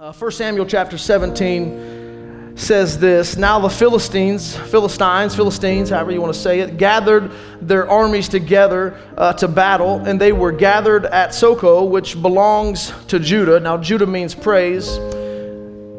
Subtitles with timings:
[0.00, 6.32] Uh, 1 Samuel chapter 17 says this Now the Philistines, Philistines, Philistines, however you want
[6.32, 11.34] to say it, gathered their armies together uh, to battle, and they were gathered at
[11.34, 13.58] Soko, which belongs to Judah.
[13.58, 14.98] Now, Judah means praise.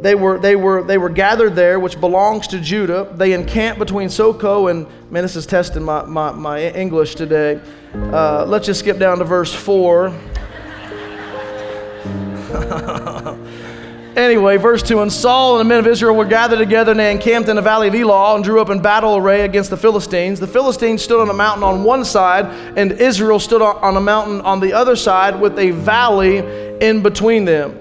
[0.02, 3.12] They were, they, were, they were gathered there, which belongs to Judah.
[3.16, 7.60] They encamped between Soko and, man, this is testing my, my, my English today.
[7.94, 10.18] Uh, let's just skip down to verse 4.
[14.20, 17.10] Anyway, verse 2 And Saul and the men of Israel were gathered together and they
[17.10, 20.42] encamped in the valley of Elah and drew up in battle array against the Philistines.
[20.42, 22.46] The Philistines stood on a mountain on one side,
[22.78, 26.40] and Israel stood on a mountain on the other side with a valley
[26.86, 27.80] in between them.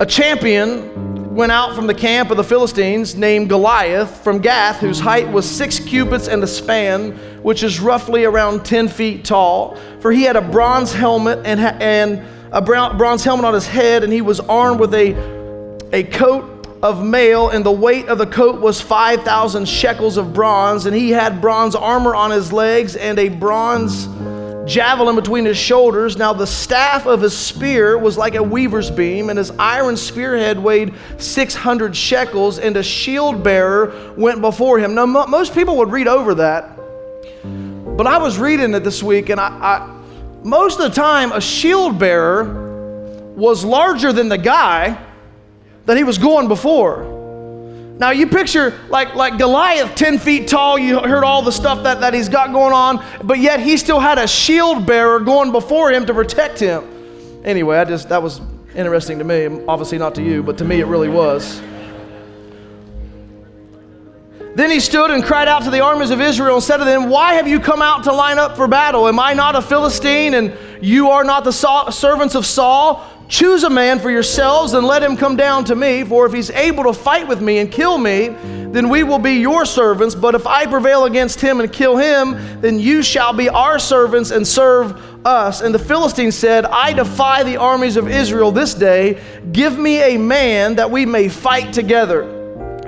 [0.00, 4.98] A champion went out from the camp of the Philistines named Goliath from Gath, whose
[4.98, 7.12] height was six cubits and a span,
[7.42, 9.76] which is roughly around 10 feet tall.
[10.00, 14.12] For he had a bronze helmet and, and a bronze helmet on his head, and
[14.12, 15.14] he was armed with a,
[15.92, 20.86] a coat of mail, and the weight of the coat was 5,000 shekels of bronze,
[20.86, 24.06] and he had bronze armor on his legs and a bronze
[24.68, 26.16] javelin between his shoulders.
[26.16, 30.58] Now, the staff of his spear was like a weaver's beam, and his iron spearhead
[30.58, 34.94] weighed 600 shekels, and a shield bearer went before him.
[34.94, 36.76] Now, most people would read over that,
[37.96, 39.97] but I was reading it this week, and I, I
[40.44, 45.02] most of the time, a shield bearer was larger than the guy
[45.86, 47.16] that he was going before.
[47.98, 52.00] Now you picture like, like Goliath, 10 feet tall, you heard all the stuff that,
[52.00, 55.90] that he's got going on, but yet he still had a shield bearer going before
[55.90, 56.84] him to protect him.
[57.44, 58.40] Anyway, I just that was
[58.74, 59.64] interesting to me.
[59.66, 61.60] Obviously not to you, but to me it really was.
[64.58, 67.08] Then he stood and cried out to the armies of Israel and said to them,
[67.08, 69.06] Why have you come out to line up for battle?
[69.06, 71.52] Am I not a Philistine and you are not the
[71.92, 73.08] servants of Saul?
[73.28, 76.02] Choose a man for yourselves and let him come down to me.
[76.02, 78.30] For if he's able to fight with me and kill me,
[78.72, 80.16] then we will be your servants.
[80.16, 84.32] But if I prevail against him and kill him, then you shall be our servants
[84.32, 85.60] and serve us.
[85.60, 89.22] And the Philistines said, I defy the armies of Israel this day.
[89.52, 92.22] Give me a man that we may fight together.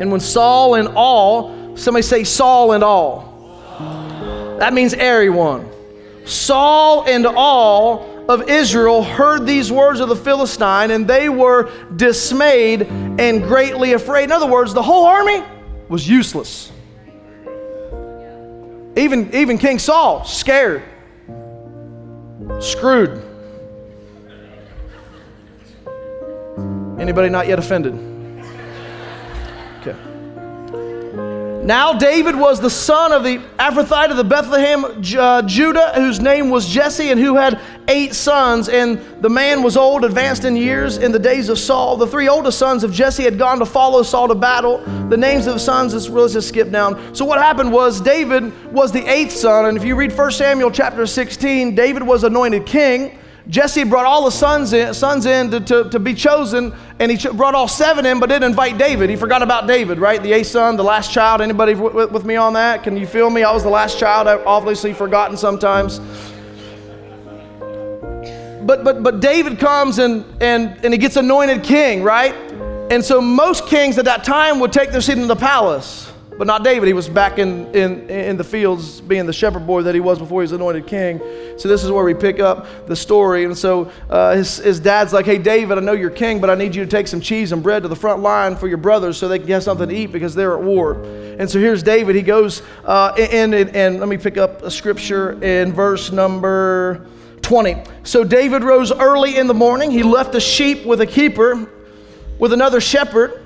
[0.01, 3.27] And when Saul and all Somebody say Saul and all.
[4.59, 5.67] That means everyone.
[6.27, 12.83] Saul and all of Israel heard these words of the Philistine and they were dismayed
[12.83, 14.25] and greatly afraid.
[14.25, 15.43] In other words, the whole army
[15.89, 16.71] was useless.
[18.95, 20.83] Even, even King Saul, scared,
[22.61, 23.25] screwed.
[27.01, 28.10] Anybody not yet offended?
[31.63, 34.83] Now, David was the son of the Ephrathite of the Bethlehem,
[35.19, 38.71] uh, Judah, whose name was Jesse, and who had eight sons.
[38.71, 41.99] And the man was old, advanced in years in the days of Saul.
[41.99, 44.79] The three oldest sons of Jesse had gone to follow Saul to battle.
[45.11, 47.15] The names of the sons, let's really just skip down.
[47.15, 49.67] So, what happened was David was the eighth son.
[49.67, 53.19] And if you read 1 Samuel chapter 16, David was anointed king.
[53.51, 57.17] Jesse brought all the sons in, sons in to, to, to be chosen, and he
[57.19, 59.11] ch- brought all seven in, but didn't invite David.
[59.11, 60.23] He forgot about David, right?
[60.23, 61.41] The eighth son, the last child.
[61.41, 62.85] Anybody w- with me on that?
[62.85, 63.43] Can you feel me?
[63.43, 64.29] I was the last child.
[64.29, 65.99] I've obviously forgotten sometimes.
[68.63, 72.35] But, but, but David comes and, and, and he gets anointed king, right?
[72.93, 76.10] And so most kings at that time would take their seat in the palace
[76.41, 76.87] but not David.
[76.87, 80.19] He was back in, in, in the fields being the shepherd boy that he was
[80.19, 81.19] before he was anointed king.
[81.59, 83.45] So this is where we pick up the story.
[83.45, 86.55] And so uh, his, his dad's like, hey, David, I know you're king, but I
[86.55, 89.19] need you to take some cheese and bread to the front line for your brothers
[89.19, 90.95] so they can have something to eat because they're at war.
[90.95, 92.17] And so here's David.
[92.17, 97.07] He goes, uh, and, and, and let me pick up a scripture in verse number
[97.43, 97.85] 20.
[98.05, 99.91] So David rose early in the morning.
[99.91, 101.69] He left the sheep with a keeper,
[102.39, 103.40] with another shepherd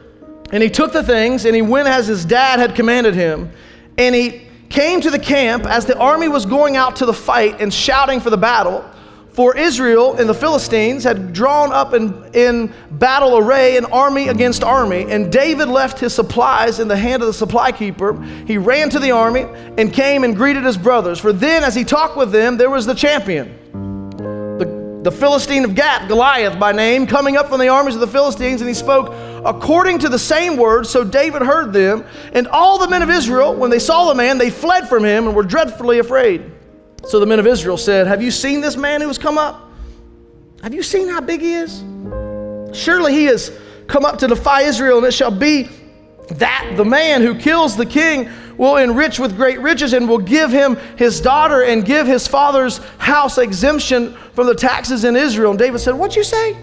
[0.55, 3.51] and he took the things and he went as his dad had commanded him.
[3.99, 7.61] And he came to the camp as the army was going out to the fight
[7.61, 8.89] and shouting for the battle.
[9.31, 14.63] For Israel and the Philistines had drawn up in, in battle array, an army against
[14.63, 15.07] army.
[15.11, 18.23] And David left his supplies in the hand of the supply keeper.
[18.47, 19.47] He ran to the army
[19.77, 21.19] and came and greeted his brothers.
[21.19, 23.59] For then, as he talked with them, there was the champion
[25.05, 28.63] the Philistine of Gath, Goliath by name, coming up from the armies of the Philistines,
[28.63, 29.13] and he spoke
[29.45, 30.89] according to the same words.
[30.89, 34.39] So David heard them, and all the men of Israel, when they saw the man,
[34.39, 36.51] they fled from him and were dreadfully afraid.
[37.07, 39.71] So the men of Israel said, Have you seen this man who has come up?
[40.63, 41.85] Have you seen how big he is?
[42.73, 43.57] Surely he has
[43.87, 45.69] come up to defy Israel, and it shall be
[46.31, 50.51] that the man who kills the king will enrich with great riches and will give
[50.51, 55.51] him his daughter and give his father's house exemption from the taxes in Israel.
[55.51, 56.57] And David said, What'd you say?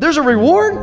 [0.00, 0.74] There's a reward?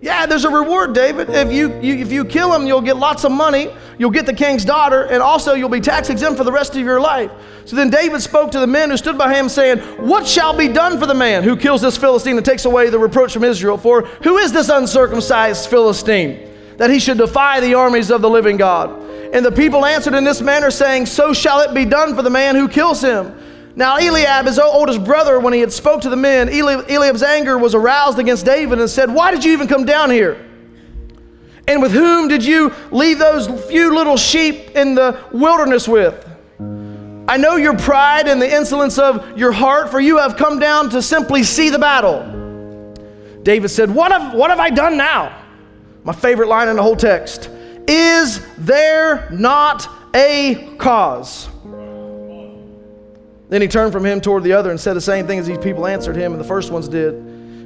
[0.00, 1.28] Yeah, there's a reward, David.
[1.28, 3.68] If you, you, if you kill him, you'll get lots of money.
[3.98, 6.80] You'll get the king's daughter, and also you'll be tax exempt for the rest of
[6.80, 7.30] your life.
[7.66, 10.68] So then David spoke to the men who stood by him, saying, What shall be
[10.68, 13.76] done for the man who kills this Philistine and takes away the reproach from Israel?
[13.76, 16.48] For who is this uncircumcised Philistine
[16.78, 19.02] that he should defy the armies of the living God?
[19.34, 22.30] And the people answered in this manner, saying, So shall it be done for the
[22.30, 23.36] man who kills him.
[23.76, 27.74] Now Eliab, his oldest brother, when he had spoke to the men, Eliab's anger was
[27.74, 30.44] aroused against David and said, Why did you even come down here?
[31.68, 36.26] And with whom did you leave those few little sheep in the wilderness with?
[37.28, 40.90] I know your pride and the insolence of your heart, for you have come down
[40.90, 42.38] to simply see the battle.
[43.44, 45.40] David said, What have, what have I done now?
[46.02, 47.48] My favorite line in the whole text.
[47.86, 51.49] Is there not a cause?
[53.50, 55.58] Then he turned from him toward the other and said the same thing as these
[55.58, 57.14] people answered him, and the first ones did.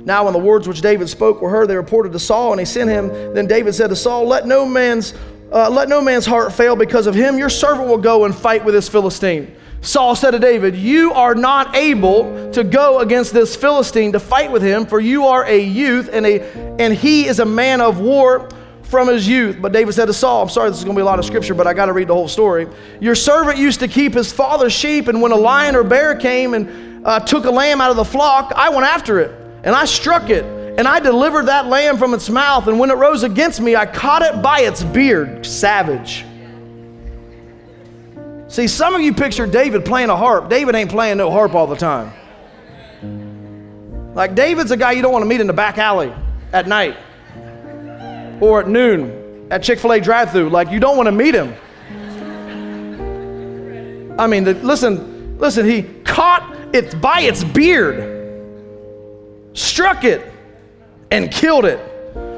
[0.06, 2.66] Now, when the words which David spoke were heard, they reported to Saul, and he
[2.66, 3.08] sent him.
[3.34, 5.14] Then David said to Saul, Let no man's,
[5.52, 7.38] uh, let no man's heart fail because of him.
[7.38, 9.54] Your servant will go and fight with this Philistine.
[9.82, 14.50] Saul said to David, You are not able to go against this Philistine to fight
[14.50, 16.40] with him, for you are a youth, and, a,
[16.80, 18.48] and he is a man of war
[18.84, 19.56] from his youth.
[19.60, 21.24] But David said to Saul, I'm sorry, this is going to be a lot of
[21.24, 22.68] scripture, but I got to read the whole story.
[23.00, 26.54] Your servant used to keep his father's sheep, and when a lion or bear came
[26.54, 29.30] and uh, took a lamb out of the flock, I went after it,
[29.64, 30.44] and I struck it,
[30.78, 32.68] and I delivered that lamb from its mouth.
[32.68, 35.44] And when it rose against me, I caught it by its beard.
[35.44, 36.24] Savage.
[38.48, 40.48] See, some of you picture David playing a harp.
[40.48, 42.12] David ain't playing no harp all the time.
[44.14, 46.12] Like, David's a guy you don't want to meet in the back alley
[46.52, 46.96] at night
[48.40, 50.48] or at noon at Chick fil A drive through.
[50.48, 51.54] Like, you don't want to meet him.
[54.18, 58.10] I mean, the, listen, listen, he caught it by its beard,
[59.54, 60.24] struck it,
[61.10, 61.80] and killed it.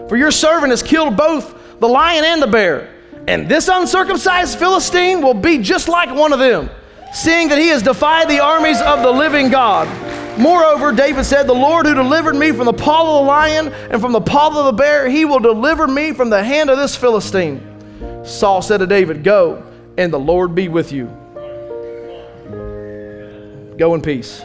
[0.08, 2.94] For your servant has killed both the lion and the bear.
[3.28, 6.70] And this uncircumcised Philistine will be just like one of them,
[7.12, 9.88] seeing that he has defied the armies of the living God.
[10.38, 14.00] Moreover, David said, The Lord who delivered me from the paw of the lion and
[14.00, 16.94] from the paw of the bear, he will deliver me from the hand of this
[16.94, 17.62] Philistine.
[18.24, 19.64] Saul said to David, Go,
[19.96, 21.06] and the Lord be with you.
[23.78, 24.42] Go in peace.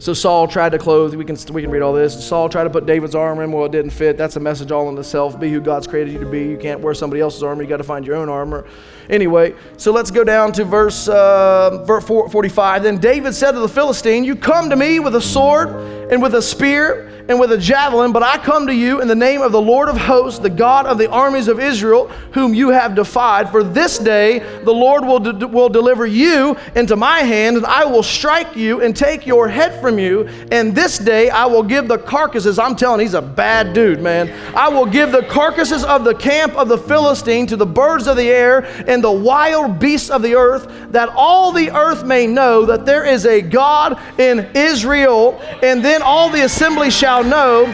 [0.00, 2.26] So Saul tried to clothe, we can, we can read all this.
[2.26, 4.16] Saul tried to put David's armor in, well, it didn't fit.
[4.16, 5.38] That's a message all in itself.
[5.38, 6.44] Be who God's created you to be.
[6.44, 8.66] You can't wear somebody else's armor, you got to find your own armor.
[9.10, 12.82] Anyway, so let's go down to verse, uh, verse 45.
[12.82, 15.68] Then David said to the Philistine, You come to me with a sword
[16.10, 19.14] and with a spear and with a javelin, but I come to you in the
[19.14, 22.70] name of the Lord of hosts, the God of the armies of Israel, whom you
[22.70, 23.50] have defied.
[23.50, 27.84] For this day the Lord will, de- will deliver you into my hand, and I
[27.84, 30.26] will strike you and take your head from you.
[30.50, 32.58] And this day I will give the carcasses.
[32.58, 34.30] I'm telling, he's a bad dude, man.
[34.56, 38.16] I will give the carcasses of the camp of the Philistine to the birds of
[38.16, 42.64] the air and the wild beasts of the earth, that all the earth may know
[42.64, 45.38] that there is a God in Israel.
[45.62, 47.64] And then all the assembly shall shall know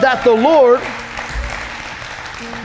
[0.00, 0.80] that the Lord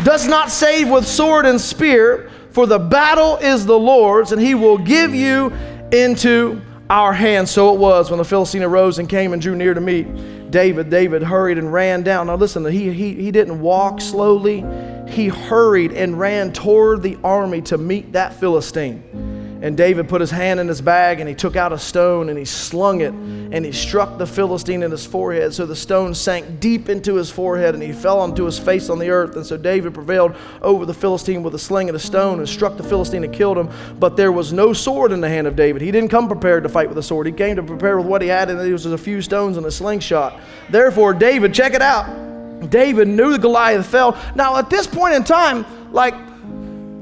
[0.06, 4.54] does not save with sword and spear, for the battle is the Lord's, and he
[4.54, 5.52] will give you
[5.92, 7.52] into our hands.
[7.52, 10.90] So it was when the Philistine arose and came and drew near to meet David.
[10.90, 12.28] David hurried and ran down.
[12.28, 14.66] Now listen, he, he, he didn't walk slowly,
[15.08, 19.29] he hurried and ran toward the army to meet that Philistine.
[19.62, 22.40] And David put his hand in his bag and he took out a stone and
[22.40, 25.54] he slung it and he struck the Philistine in his forehead.
[25.54, 29.00] So the stone sank deep into his forehead and he fell onto his face on
[29.00, 29.36] the earth.
[29.36, 32.78] And so David prevailed over the Philistine with a sling and a stone and struck
[32.78, 33.70] the Philistine and killed him.
[34.00, 35.82] But there was no sword in the hand of David.
[35.82, 37.28] He didn't come prepared to fight with a sword.
[37.28, 39.66] He came to prepare with what he had, and it was a few stones and
[39.66, 40.40] a slingshot.
[40.70, 42.70] Therefore, David, check it out.
[42.70, 44.18] David knew the Goliath fell.
[44.36, 46.14] Now, at this point in time, like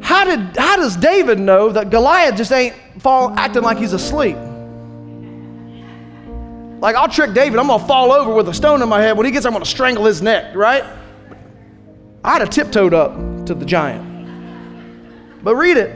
[0.07, 4.37] how, did, how does David know that Goliath just ain't fall, acting like he's asleep?
[6.79, 7.59] Like, I'll trick David.
[7.59, 9.17] I'm going to fall over with a stone in my head.
[9.17, 10.85] When he gets, I'm going to strangle his neck, right?
[12.23, 15.43] I'd have tiptoed up to the giant.
[15.43, 15.93] But read it.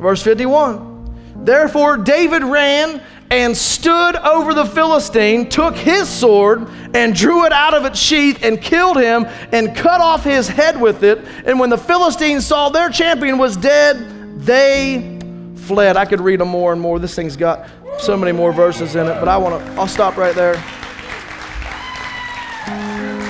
[0.00, 1.44] Verse 51.
[1.44, 7.74] Therefore, David ran and stood over the Philistine, took his sword and drew it out
[7.74, 11.18] of its sheath and killed him and cut off his head with it.
[11.44, 15.18] And when the Philistines saw their champion was dead, they
[15.56, 15.96] fled.
[15.96, 16.98] I could read them more and more.
[16.98, 17.68] This thing's got
[17.98, 20.54] so many more verses in it, but I want to, I'll stop right there.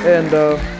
[0.07, 0.76] And, uh,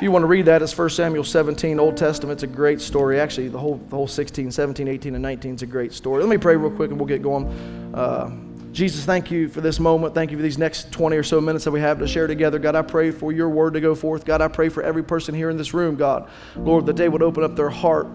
[0.00, 2.38] if you want to read that, it's 1 Samuel 17, Old Testament.
[2.38, 3.20] It's a great story.
[3.20, 6.22] Actually, the whole, the whole 16, 17, 18, and 19 is a great story.
[6.22, 7.46] Let me pray real quick and we'll get going.
[7.94, 8.34] Uh,
[8.72, 10.14] Jesus, thank you for this moment.
[10.14, 12.58] Thank you for these next 20 or so minutes that we have to share together.
[12.58, 14.24] God, I pray for your word to go forth.
[14.24, 16.30] God, I pray for every person here in this room, God.
[16.56, 18.06] Lord, that they would open up their heart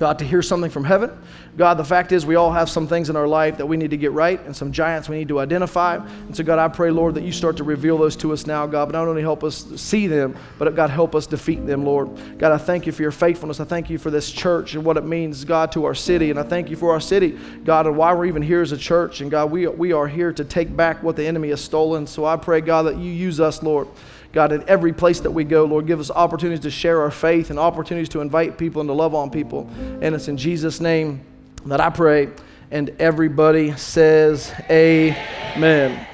[0.00, 1.10] God, to hear something from heaven.
[1.58, 3.90] God, the fact is, we all have some things in our life that we need
[3.90, 5.96] to get right and some giants we need to identify.
[5.96, 8.66] And so, God, I pray, Lord, that you start to reveal those to us now,
[8.66, 12.38] God, but not only help us see them, but God, help us defeat them, Lord.
[12.38, 13.60] God, I thank you for your faithfulness.
[13.60, 16.30] I thank you for this church and what it means, God, to our city.
[16.30, 18.78] And I thank you for our city, God, and why we're even here as a
[18.78, 19.20] church.
[19.20, 22.06] And God, we, we are here to take back what the enemy has stolen.
[22.06, 23.86] So I pray, God, that you use us, Lord.
[24.32, 27.50] God, in every place that we go, Lord, give us opportunities to share our faith
[27.50, 29.68] and opportunities to invite people and to love on people.
[30.00, 31.24] And it's in Jesus' name
[31.66, 32.28] that I pray.
[32.70, 36.06] And everybody says, Amen.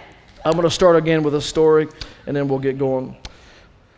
[0.45, 1.89] I'm going to start again with a story
[2.27, 3.17] and then we'll get going.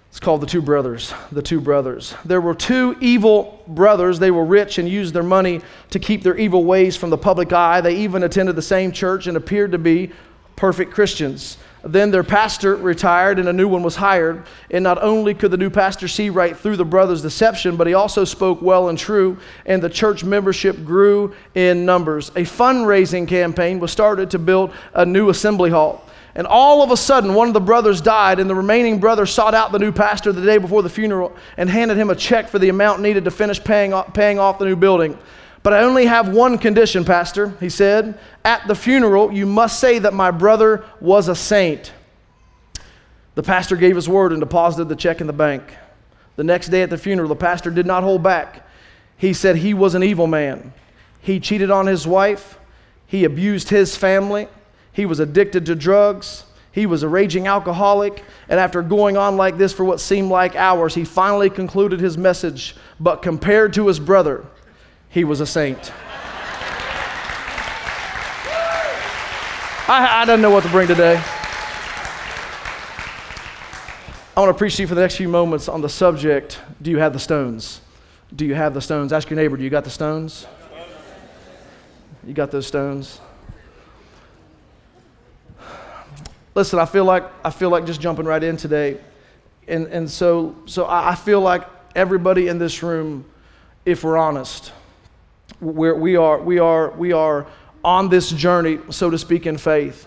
[0.09, 1.13] It's called The Two Brothers.
[1.31, 2.15] The Two Brothers.
[2.25, 4.19] There were two evil brothers.
[4.19, 5.61] They were rich and used their money
[5.91, 7.81] to keep their evil ways from the public eye.
[7.81, 10.11] They even attended the same church and appeared to be
[10.57, 11.59] perfect Christians.
[11.85, 14.45] Then their pastor retired and a new one was hired.
[14.71, 17.95] And not only could the new pastor see right through the brothers' deception, but he
[17.95, 22.31] also spoke well and true, and the church membership grew in numbers.
[22.31, 26.05] A fundraising campaign was started to build a new assembly hall.
[26.35, 29.55] And all of a sudden, one of the brothers died, and the remaining brother sought
[29.55, 32.59] out the new pastor the day before the funeral and handed him a check for
[32.59, 35.19] the amount needed to finish paying off, paying off the new building.
[35.63, 38.19] But I only have one condition, Pastor, he said.
[38.45, 41.93] At the funeral, you must say that my brother was a saint.
[43.35, 45.63] The pastor gave his word and deposited the check in the bank.
[46.37, 48.67] The next day at the funeral, the pastor did not hold back.
[49.17, 50.73] He said he was an evil man.
[51.21, 52.59] He cheated on his wife,
[53.07, 54.49] he abused his family,
[54.93, 56.45] he was addicted to drugs.
[56.71, 60.55] He was a raging alcoholic, and after going on like this for what seemed like
[60.55, 62.77] hours, he finally concluded his message.
[63.01, 64.45] But compared to his brother,
[65.11, 65.93] he was a saint.
[69.91, 71.23] I, I didn't know what to bring today.
[74.37, 76.91] I want to preach to you for the next few moments on the subject Do
[76.91, 77.81] you have the stones?
[78.37, 79.13] Do you have the stones?
[79.13, 80.47] Ask your neighbor, Do you got the stones?
[82.25, 83.21] You got those stones?
[86.55, 89.01] Listen, I feel like I feel like just jumping right in today.
[89.67, 91.63] And, and so, so I feel like
[91.95, 93.25] everybody in this room,
[93.85, 94.73] if we're honest,
[95.61, 97.47] we're, we, are, we, are, we are
[97.85, 100.07] on this journey, so to speak, in faith.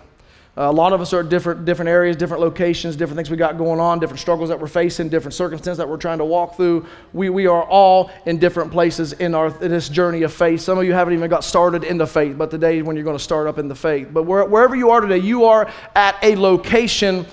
[0.58, 3.38] Uh, a lot of us are at different, different areas, different locations, different things we
[3.38, 6.58] got going on, different struggles that we're facing, different circumstances that we're trying to walk
[6.58, 6.86] through.
[7.14, 10.60] We, we are all in different places in, our, in this journey of faith.
[10.60, 13.06] Some of you haven't even got started in the faith, but today is when you're
[13.06, 14.10] going to start up in the faith.
[14.12, 17.26] But where, wherever you are today, you are at a location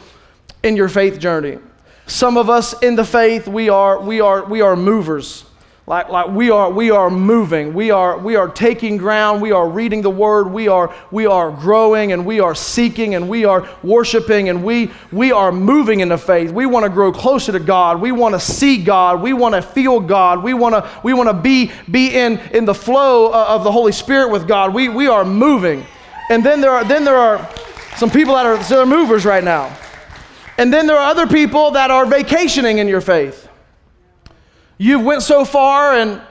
[0.63, 1.59] in your faith journey.
[2.07, 5.45] Some of us in the faith, we are, we are, we are movers.
[5.89, 7.73] Like, like we are we are moving.
[7.73, 9.41] We are we are taking ground.
[9.41, 10.49] We are reading the word.
[10.49, 14.91] We are we are growing and we are seeking and we are worshiping and we
[15.13, 16.51] we are moving in the faith.
[16.53, 18.03] We want to grow closer to god.
[18.03, 19.23] We want to see god.
[19.23, 20.43] We want to feel god.
[20.43, 23.93] We want to we want to be be in in the flow of the holy
[23.93, 24.75] spirit with god.
[24.75, 25.87] We we are moving.
[26.29, 27.49] And then there are then there are
[27.97, 29.75] some people that are, that are movers right now.
[30.59, 33.48] And then there are other people that are vacationing in your faith
[34.79, 36.23] you went so far and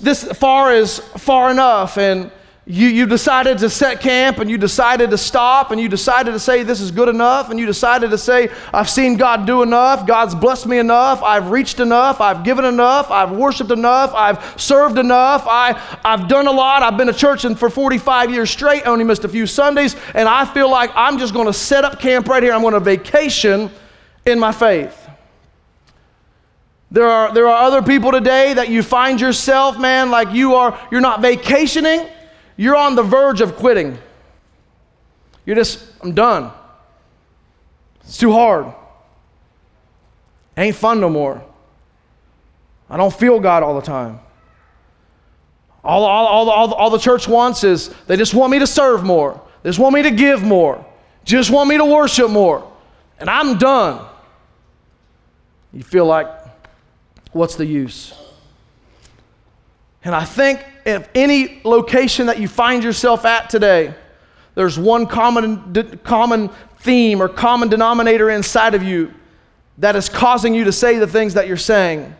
[0.00, 2.30] this far is far enough and
[2.70, 6.38] you, you decided to set camp and you decided to stop and you decided to
[6.38, 10.06] say this is good enough and you decided to say i've seen god do enough.
[10.06, 11.22] God's blessed me enough.
[11.22, 12.20] I've reached enough.
[12.20, 13.10] I've given enough.
[13.10, 14.12] I've worshiped enough.
[14.14, 15.44] I've served enough.
[15.46, 16.82] I, i've done a lot.
[16.82, 18.86] I've been to church for 45 years straight.
[18.86, 19.96] Only missed a few sundays.
[20.14, 22.52] And i feel like i'm just going to set up camp right here.
[22.52, 23.70] I'm going to vacation
[24.26, 25.07] in my faith
[26.90, 30.78] there are, there are other people today that you find yourself, man, like you are,
[30.90, 32.06] you're not vacationing,
[32.56, 33.98] you're on the verge of quitting.
[35.44, 36.50] You're just, I'm done.
[38.00, 38.72] It's too hard.
[40.56, 41.44] ain't fun no more.
[42.90, 44.20] I don't feel God all the time.
[45.84, 49.04] All, all, all, all, all the church wants is they just want me to serve
[49.04, 49.40] more.
[49.62, 50.84] They just want me to give more.
[51.24, 52.70] Just want me to worship more.
[53.18, 54.06] And I'm done.
[55.72, 56.37] You feel like
[57.32, 58.14] what's the use?
[60.04, 63.94] And I think if any location that you find yourself at today,
[64.54, 69.12] there's one common, common theme or common denominator inside of you
[69.78, 72.14] that is causing you to say the things that you're saying.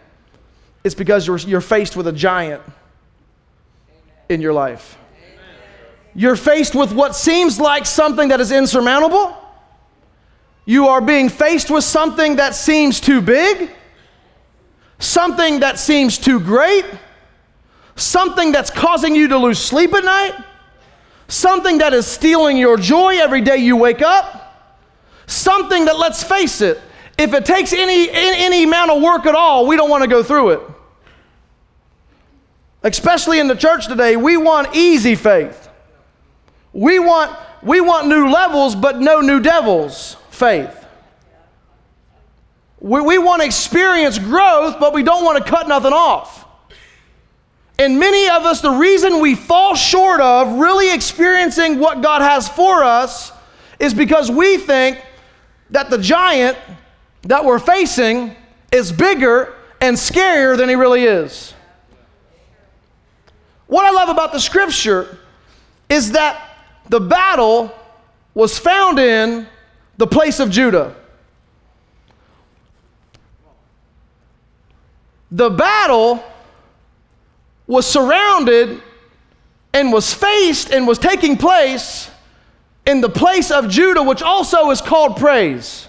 [0.84, 2.62] It's because you're, you're faced with a giant
[4.28, 4.96] in your life.
[6.14, 9.36] You're faced with what seems like something that is insurmountable.
[10.64, 13.70] You are being faced with something that seems too big
[14.98, 16.84] something that seems too great,
[17.96, 20.34] something that's causing you to lose sleep at night,
[21.28, 24.74] something that is stealing your joy every day you wake up,
[25.26, 26.80] something that, let's face it,
[27.16, 30.22] if it takes any, any amount of work at all, we don't want to go
[30.22, 30.60] through it.
[32.84, 35.68] Especially in the church today, we want easy faith.
[36.72, 40.77] We want, we want new levels, but no new devils faith.
[42.80, 46.46] We, we want to experience growth, but we don't want to cut nothing off.
[47.78, 52.48] And many of us, the reason we fall short of really experiencing what God has
[52.48, 53.32] for us
[53.78, 55.00] is because we think
[55.70, 56.58] that the giant
[57.22, 58.34] that we're facing
[58.72, 61.54] is bigger and scarier than he really is.
[63.68, 65.18] What I love about the scripture
[65.88, 66.56] is that
[66.88, 67.72] the battle
[68.34, 69.46] was found in
[69.98, 70.96] the place of Judah.
[75.30, 76.22] The battle
[77.66, 78.82] was surrounded
[79.74, 82.10] and was faced and was taking place
[82.86, 85.86] in the place of Judah, which also is called praise.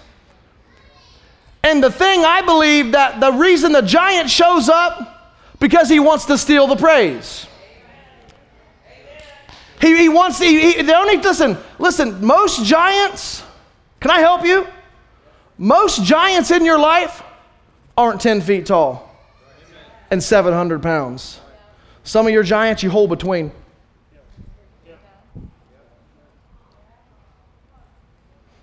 [1.62, 6.26] And the thing I believe that the reason the giant shows up because he wants
[6.26, 7.46] to steal the praise.
[9.80, 13.42] He, he wants, he, he, the only, listen, listen, most giants,
[13.98, 14.66] can I help you?
[15.56, 17.22] Most giants in your life
[17.96, 19.09] aren't 10 feet tall
[20.10, 21.40] and 700 pounds.
[22.04, 23.52] Some of your giants you hold between.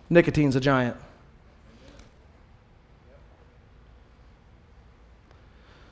[0.09, 0.95] Nicotine's a giant.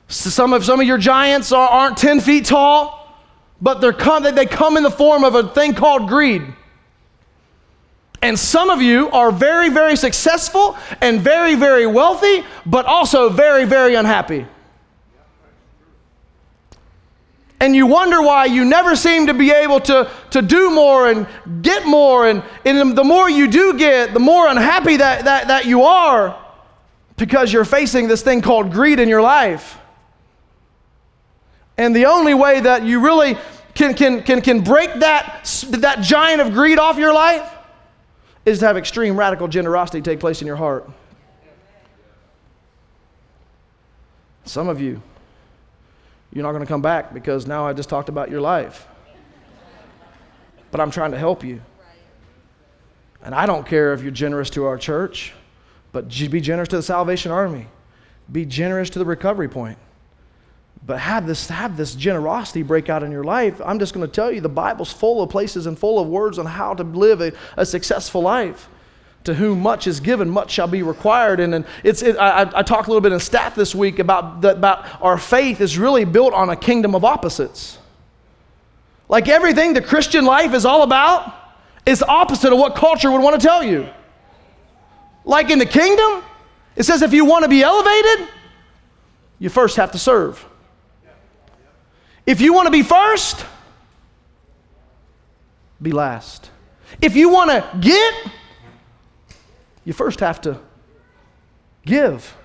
[0.08, 3.06] So some of some of your giants are, aren't 10 feet tall
[3.60, 6.42] but they're come, they come in the form of a thing called greed.
[8.22, 13.64] And some of you are very, very successful and very, very wealthy, but also very,
[13.64, 14.46] very unhappy.
[17.66, 21.26] And you wonder why you never seem to be able to, to do more and
[21.62, 22.28] get more.
[22.28, 26.40] And, and the more you do get, the more unhappy that, that, that you are
[27.16, 29.80] because you're facing this thing called greed in your life.
[31.76, 33.36] And the only way that you really
[33.74, 37.52] can, can, can, can break that, that giant of greed off your life
[38.44, 40.88] is to have extreme radical generosity take place in your heart.
[44.44, 45.02] Some of you,
[46.36, 48.86] you're not going to come back because now I just talked about your life.
[50.70, 51.62] But I'm trying to help you.
[53.22, 55.32] And I don't care if you're generous to our church,
[55.92, 57.68] but be generous to the Salvation Army.
[58.30, 59.78] Be generous to the recovery point
[60.84, 64.12] but have this have this generosity break out in your life i'm just going to
[64.12, 67.20] tell you the bible's full of places and full of words on how to live
[67.20, 68.68] a, a successful life
[69.26, 71.40] to whom much is given much shall be required.
[71.40, 74.40] And, and it's it, I, I talked a little bit in staff this week about
[74.40, 77.78] the, about our faith is really built on a kingdom of opposites.
[79.08, 81.32] Like everything the christian life is all about
[81.84, 83.88] is opposite of what culture would want to tell you.
[85.24, 86.24] Like in the kingdom
[86.74, 88.28] it says if you want to be elevated
[89.38, 90.44] you first have to serve.
[92.24, 93.44] If you want to be first,
[95.80, 96.50] be last.
[97.00, 98.14] If you want to get,
[99.86, 100.60] you first have to
[101.86, 102.36] give.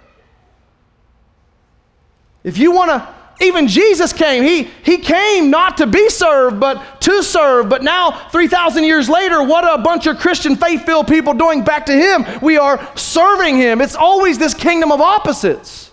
[2.43, 4.43] If you want to, even Jesus came.
[4.43, 7.67] He, he came not to be served, but to serve.
[7.67, 11.63] But now, 3,000 years later, what are a bunch of Christian faith filled people doing
[11.63, 12.23] back to Him.
[12.41, 13.81] We are serving Him.
[13.81, 15.89] It's always this kingdom of opposites.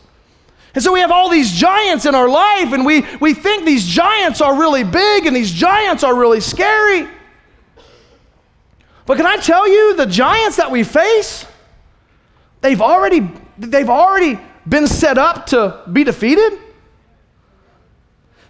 [0.75, 3.87] And so we have all these giants in our life, and we, we think these
[3.87, 7.09] giants are really big and these giants are really scary.
[9.09, 11.47] But can I tell you, the giants that we face,
[12.61, 16.59] they've already, they've already been set up to be defeated.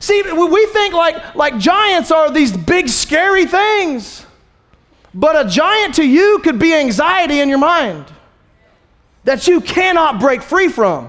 [0.00, 4.26] See, we think like, like giants are these big, scary things.
[5.14, 8.06] But a giant to you could be anxiety in your mind
[9.22, 11.08] that you cannot break free from.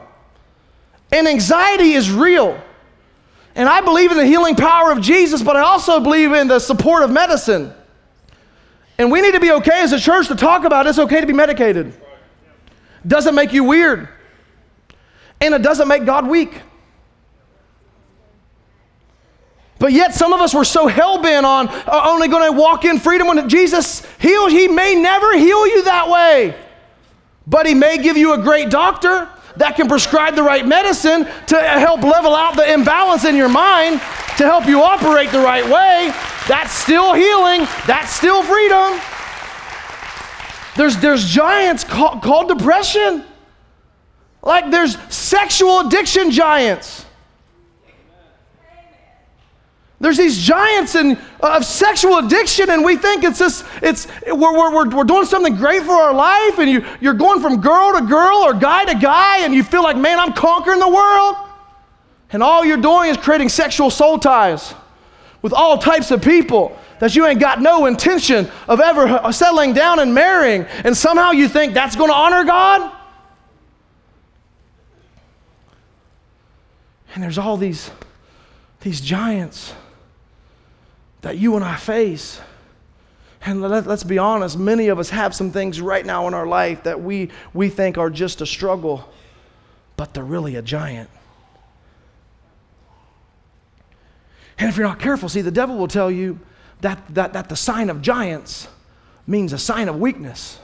[1.11, 2.61] And anxiety is real.
[3.55, 6.59] And I believe in the healing power of Jesus, but I also believe in the
[6.59, 7.73] support of medicine.
[8.99, 11.25] And we need to be okay as a church to talk about it's okay to
[11.25, 11.93] be medicated.
[13.07, 14.09] Doesn't make you weird.
[15.39, 16.61] And it doesn't make God weak.
[19.79, 22.83] But yet, some of us were so hell bent on uh, only going to walk
[22.83, 24.51] in freedom when Jesus heals.
[24.51, 26.53] He may never heal you that way,
[27.47, 31.57] but He may give you a great doctor that can prescribe the right medicine to
[31.61, 34.01] help level out the imbalance in your mind,
[34.39, 36.13] to help you operate the right way.
[36.47, 38.97] That's still healing, that's still freedom.
[40.77, 43.25] There's, there's giants called, called depression.
[44.41, 47.05] Like there's sexual addiction giants.
[49.99, 54.37] There's these giants in, uh, of sexual addiction, and we think it's this, it's, we're,
[54.37, 57.99] we're, we're, we're doing something great for our life, and you, you're going from girl
[57.99, 61.35] to girl or guy to guy, and you feel like, man, I'm conquering the world.
[62.31, 64.73] And all you're doing is creating sexual soul ties
[65.41, 69.73] with all types of people that you ain't got no intention of ever uh, settling
[69.73, 72.91] down and marrying, and somehow you think that's going to honor God?
[77.15, 77.89] And there's all these,
[78.81, 79.73] these giants
[81.21, 82.39] that you and I face.
[83.45, 86.45] And let, us be honest, many of us have some things right now in our
[86.45, 89.09] life that we, we think are just a struggle,
[89.95, 91.09] but they're really a giant.
[94.59, 96.39] And if you're not careful, see, the devil will tell you
[96.81, 98.67] that, that, that the sign of giants
[99.25, 100.59] means a sign of weakness.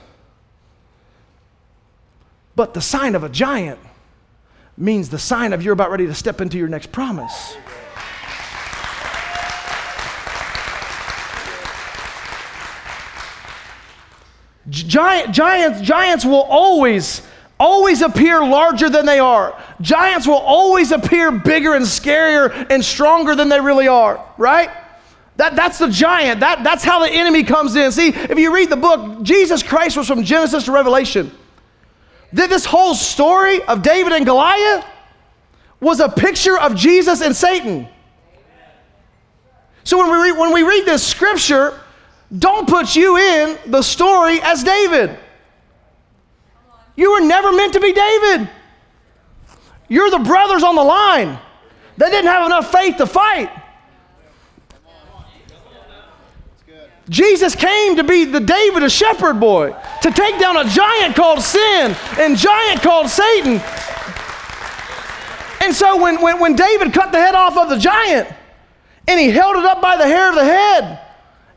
[2.54, 3.80] But the sign of a giant
[4.76, 7.56] means the sign of you're about ready to step into your next promise.
[14.68, 17.22] Giant, giants, giants will always,
[17.58, 19.60] always appear larger than they are.
[19.80, 24.70] Giants will always appear bigger and scarier and stronger than they really are, right?
[25.36, 26.40] That, that's the giant.
[26.40, 27.92] That, that's how the enemy comes in.
[27.92, 31.30] See, if you read the book, Jesus Christ was from Genesis to Revelation.
[32.32, 34.84] This whole story of David and Goliath
[35.80, 37.88] was a picture of Jesus and Satan.
[39.84, 41.78] So when we read, when we read this scripture,
[42.36, 45.18] don't put you in the story as David.
[46.96, 48.50] You were never meant to be David.
[49.88, 51.38] You're the brothers on the line.
[51.96, 53.50] They didn't have enough faith to fight.
[57.08, 61.40] Jesus came to be the David, a shepherd boy, to take down a giant called
[61.40, 63.60] sin and giant called Satan.
[65.62, 68.28] And so when, when, when David cut the head off of the giant
[69.06, 71.05] and he held it up by the hair of the head,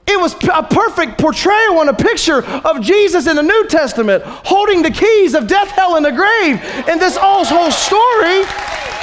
[0.08, 4.82] it was a perfect portrayal and a picture of Jesus in the New Testament holding
[4.82, 6.62] the keys of death, hell, and the grave.
[6.90, 8.46] And this whole story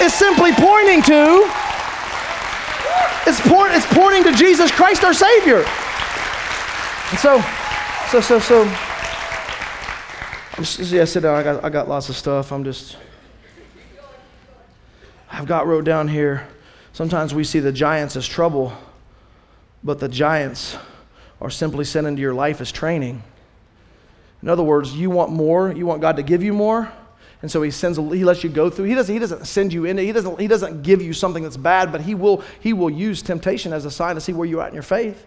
[0.05, 1.49] is simply pointing to
[3.27, 5.65] it's, point, it's pointing to Jesus Christ our Savior.
[7.11, 7.43] And so,
[8.09, 8.63] so, so, so,
[10.57, 11.35] I'm yeah, sit down.
[11.35, 12.53] I got, I got lots of stuff.
[12.53, 12.97] I'm just,
[15.31, 16.47] I've got wrote down here.
[16.93, 18.73] Sometimes we see the giants as trouble,
[19.85, 20.77] but the giants
[21.41, 23.23] are simply sent into your life as training.
[24.43, 26.91] In other words, you want more, you want God to give you more,
[27.43, 28.87] and so he sends he lets you go through.
[28.87, 31.57] He doesn't, he doesn't send you in, he doesn't, he doesn't give you something that's
[31.57, 34.63] bad, but he will, he will use temptation as a sign to see where you're
[34.63, 35.27] at in your faith.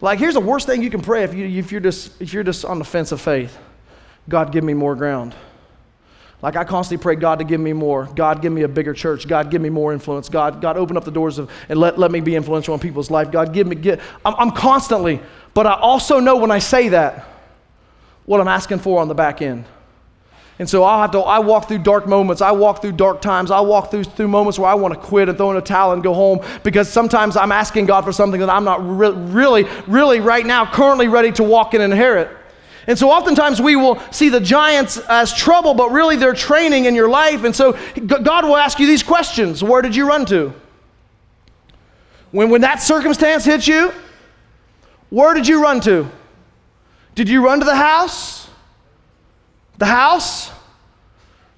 [0.00, 2.44] Like here's the worst thing you can pray if, you, if, you're just, if you're
[2.44, 3.56] just on the fence of faith.
[4.28, 5.34] God, give me more ground.
[6.40, 8.08] Like I constantly pray, God, to give me more.
[8.14, 9.26] God, give me a bigger church.
[9.26, 10.28] God, give me more influence.
[10.28, 13.10] God, God, open up the doors of and let, let me be influential in people's
[13.10, 13.32] life.
[13.32, 13.74] God, give me.
[13.74, 15.20] Get, I'm, I'm constantly,
[15.52, 17.26] but I also know when I say that,
[18.24, 19.64] what I'm asking for on the back end.
[20.60, 22.42] And so I'll have to, I walk through dark moments.
[22.42, 23.50] I walk through dark times.
[23.50, 25.92] I walk through, through moments where I want to quit and throw in a towel
[25.92, 29.68] and go home because sometimes I'm asking God for something that I'm not re- really,
[29.86, 32.28] really right now currently ready to walk and inherit.
[32.88, 36.94] And so oftentimes we will see the giants as trouble, but really they're training in
[36.94, 37.44] your life.
[37.44, 40.54] And so God will ask you these questions Where did you run to?
[42.32, 43.92] When, when that circumstance hits you,
[45.10, 46.10] where did you run to?
[47.14, 48.48] Did you run to the house?
[49.76, 50.50] The house?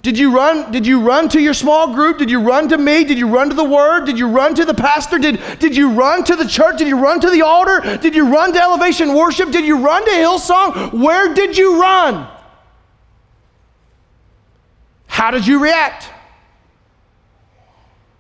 [0.03, 0.73] Did you run?
[0.73, 2.19] Did you run to your small group?
[2.19, 3.05] Did you run to me?
[3.05, 4.07] Did you run to the word?
[4.07, 5.19] Did you run to the pastor?
[5.19, 6.79] Did, did you run to the church?
[6.79, 7.99] Did you run to the altar?
[7.99, 9.51] Did you run to elevation worship?
[9.51, 10.93] Did you run to Hillsong?
[10.95, 12.27] Where did you run?
[15.07, 16.09] How did you react?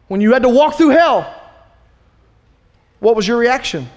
[0.08, 1.34] When you had to walk through hell,
[2.98, 3.88] what was your reaction?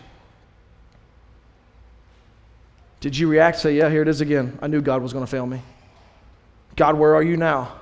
[3.02, 4.58] Did you react, say, Yeah, here it is again?
[4.62, 5.62] I knew God was going to fail me.
[6.76, 7.74] God, where are you now?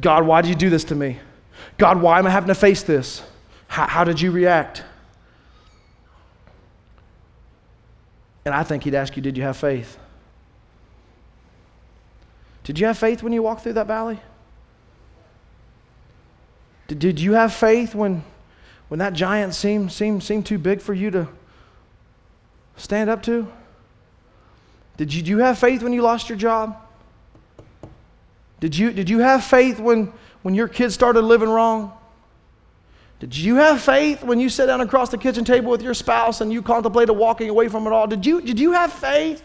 [0.00, 1.18] God, why did you do this to me?
[1.78, 3.22] God, why am I having to face this?
[3.68, 4.84] How, how did you react?
[8.44, 9.98] And I think he'd ask you, Did you have faith?
[12.62, 14.20] Did you have faith when you walked through that valley?
[16.88, 18.24] Did, did you have faith when,
[18.88, 21.28] when that giant seemed, seemed, seemed too big for you to
[22.76, 23.50] stand up to?
[24.96, 26.76] Did you, you have faith when you lost your job?
[28.60, 31.92] Did you, did you have faith when, when your kids started living wrong?
[33.18, 36.40] Did you have faith when you sat down across the kitchen table with your spouse
[36.40, 38.06] and you contemplated walking away from it all?
[38.06, 39.42] Did you, did you have faith?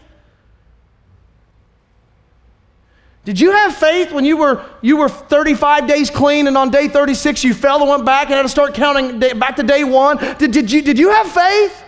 [3.24, 6.88] Did you have faith when you were, you were 35 days clean and on day
[6.88, 9.84] 36 you fell and went back and had to start counting day, back to day
[9.84, 10.18] one?
[10.38, 11.84] Did, did, you, did you have faith?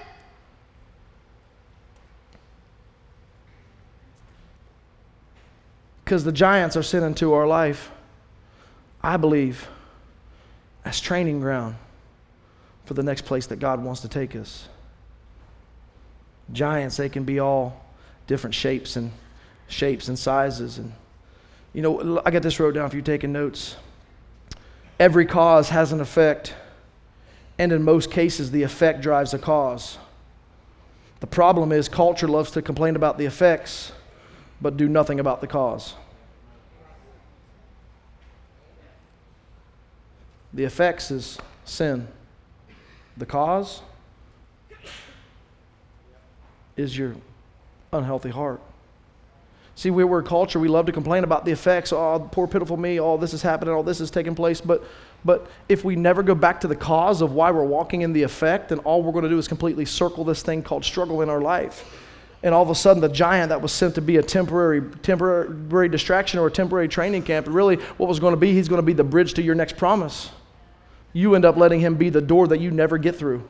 [6.04, 7.90] Because the giants are sent into our life,
[9.02, 9.68] I believe,
[10.84, 11.76] as training ground
[12.84, 14.68] for the next place that God wants to take us.
[16.52, 17.82] Giants, they can be all
[18.26, 19.10] different shapes and
[19.68, 20.92] shapes and sizes and
[21.74, 23.76] you know, I got this wrote down if you're taking notes.
[25.00, 26.54] Every cause has an effect,
[27.58, 29.98] and in most cases, the effect drives the cause.
[31.18, 33.90] The problem is, culture loves to complain about the effects,
[34.60, 35.94] but do nothing about the cause.
[40.52, 42.06] The effects is sin.
[43.16, 43.82] The cause
[46.76, 47.14] is your
[47.92, 48.60] unhealthy heart.
[49.76, 51.92] See, we, we're a culture, we love to complain about the effects.
[51.92, 54.60] Oh, poor, pitiful me, all this is happening, all this is taking place.
[54.60, 54.84] But,
[55.24, 58.22] but if we never go back to the cause of why we're walking in the
[58.22, 61.28] effect, then all we're going to do is completely circle this thing called struggle in
[61.28, 61.90] our life.
[62.44, 65.88] And all of a sudden, the giant that was sent to be a temporary, temporary
[65.88, 68.86] distraction or a temporary training camp, really what was going to be, he's going to
[68.86, 70.28] be the bridge to your next promise.
[71.14, 73.48] You end up letting him be the door that you never get through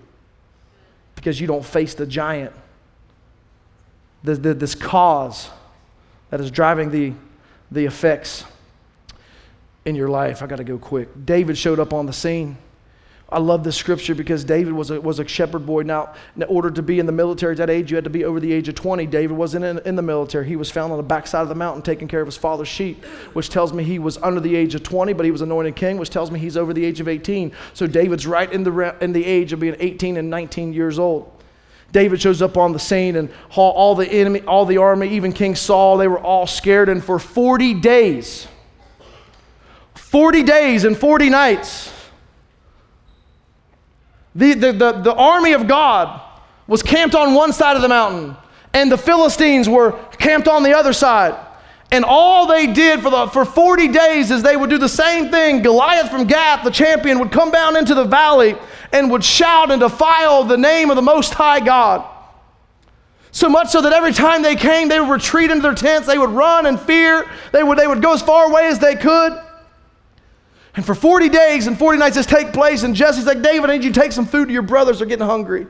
[1.17, 2.53] because you don't face the giant,
[4.23, 5.51] the, this cause
[6.31, 7.15] that is driving the,
[7.73, 8.45] the effects
[9.85, 10.41] in your life.
[10.41, 11.09] I got to go quick.
[11.27, 12.57] David showed up on the scene.
[13.31, 15.83] I love this scripture because David was a, was a shepherd boy.
[15.83, 18.25] Now, in order to be in the military at that age, you had to be
[18.25, 19.07] over the age of 20.
[19.07, 20.47] David wasn't in, in the military.
[20.47, 23.03] He was found on the backside of the mountain taking care of his father's sheep,
[23.33, 25.97] which tells me he was under the age of 20, but he was anointed king,
[25.97, 27.51] which tells me he's over the age of 18.
[27.73, 31.31] So David's right in the, in the age of being 18 and 19 years old.
[31.93, 35.55] David shows up on the scene and all the enemy, all the army, even King
[35.55, 36.89] Saul, they were all scared.
[36.89, 38.49] And for 40 days,
[39.95, 41.94] 40 days and 40 nights,
[44.35, 46.21] the, the, the, the army of God
[46.67, 48.37] was camped on one side of the mountain,
[48.73, 51.39] and the Philistines were camped on the other side.
[51.93, 55.31] And all they did for, the, for 40 days is they would do the same
[55.31, 55.63] thing.
[55.63, 58.57] Goliath from Gath, the champion, would come down into the valley
[58.93, 62.11] and would shout and defile the name of the Most High God.
[63.31, 66.19] So much so that every time they came, they would retreat into their tents, they
[66.19, 69.41] would run in fear, they would, they would go as far away as they could.
[70.77, 73.77] And for 40 days and 40 nights this take place, and Jesse's like, David, I
[73.77, 75.67] need you to take some food to your brothers, they're getting hungry.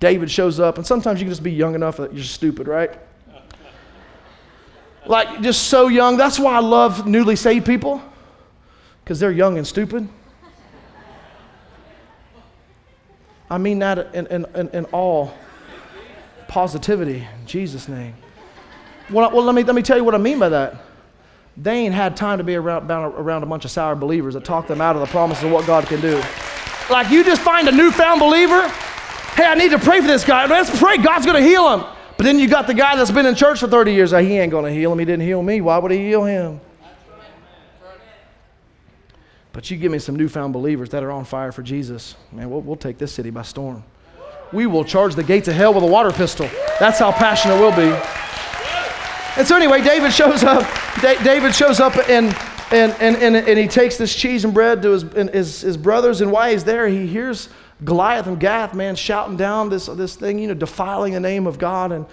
[0.00, 2.98] David shows up, and sometimes you can just be young enough that you're stupid, right?
[5.04, 6.16] Like, just so young.
[6.16, 8.00] That's why I love newly saved people,
[9.02, 10.08] because they're young and stupid.
[13.50, 15.34] I mean that in, in, in, in all
[16.46, 18.14] positivity, in Jesus' name.
[19.10, 20.76] Well, well, let, me, let me tell you what I mean by that.
[21.56, 24.66] They ain't had time to be around, around a bunch of sour believers that talk
[24.66, 26.22] them out of the promises of what God can do.
[26.90, 28.68] Like you just find a newfound believer,
[29.34, 30.46] hey, I need to pray for this guy.
[30.46, 31.86] Let's pray, God's to heal him.
[32.16, 34.10] But then you got the guy that's been in church for 30 years.
[34.12, 34.98] He ain't to heal him.
[34.98, 35.60] He didn't heal me.
[35.60, 36.60] Why would he heal him?
[39.52, 42.62] But you give me some newfound believers that are on fire for Jesus, man, we'll,
[42.62, 43.84] we'll take this city by storm.
[44.50, 46.48] We will charge the gates of hell with a water pistol.
[46.78, 47.94] That's how passionate we'll be.
[49.36, 50.62] And so, anyway, David shows up.
[51.00, 52.36] David shows up and,
[52.70, 56.20] and, and, and, and he takes this cheese and bread to his, his, his brothers.
[56.20, 57.48] And while he's there, he hears
[57.82, 61.58] Goliath and Gath, man, shouting down this, this thing, you know, defiling the name of
[61.58, 61.92] God.
[61.92, 62.04] And